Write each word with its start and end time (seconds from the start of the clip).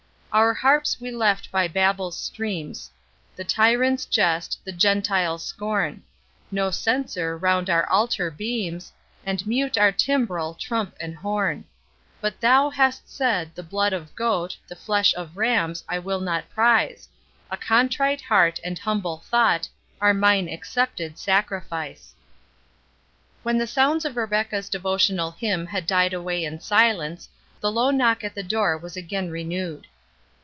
Our 0.33 0.53
harps 0.53 1.01
we 1.01 1.11
left 1.11 1.51
by 1.51 1.67
Babel's 1.67 2.17
streams, 2.17 2.89
The 3.35 3.43
tyrant's 3.43 4.05
jest, 4.05 4.61
the 4.63 4.71
Gentile's 4.71 5.43
scorn; 5.43 6.03
No 6.49 6.71
censer 6.71 7.35
round 7.37 7.69
our 7.69 7.85
altar 7.89 8.31
beams, 8.31 8.93
And 9.25 9.45
mute 9.45 9.77
our 9.77 9.91
timbrel, 9.91 10.53
trump, 10.53 10.95
and 11.01 11.13
horn. 11.17 11.65
But 12.21 12.39
THOU 12.39 12.69
hast 12.69 13.09
said, 13.13 13.53
the 13.55 13.61
blood 13.61 13.91
of 13.91 14.15
goat, 14.15 14.55
The 14.69 14.75
flesh 14.77 15.13
of 15.15 15.35
rams, 15.35 15.83
I 15.89 15.99
will 15.99 16.21
not 16.21 16.49
prize; 16.49 17.09
A 17.49 17.57
contrite 17.57 18.21
heart, 18.21 18.57
and 18.63 18.79
humble 18.79 19.17
thought, 19.29 19.67
Are 19.99 20.13
mine 20.13 20.47
accepted 20.47 21.17
sacrifice. 21.17 22.15
When 23.43 23.57
the 23.57 23.67
sounds 23.67 24.05
of 24.05 24.15
Rebecca's 24.15 24.69
devotional 24.69 25.31
hymn 25.31 25.65
had 25.67 25.85
died 25.85 26.13
away 26.13 26.45
in 26.45 26.61
silence, 26.61 27.27
the 27.59 27.69
low 27.69 27.91
knock 27.91 28.23
at 28.23 28.33
the 28.33 28.43
door 28.43 28.77
was 28.77 28.95
again 28.95 29.29
renewed. 29.29 29.87